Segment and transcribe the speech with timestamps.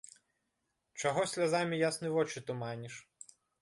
[1.03, 2.93] Чаго слязамі ясны вочы туманіш?